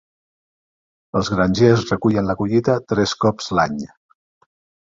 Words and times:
Els 1.19 1.29
grangers 1.33 1.85
recullen 1.93 2.31
la 2.31 2.37
collita 2.41 2.79
tres 2.95 3.17
cops 3.27 3.55
l'any. 3.59 3.81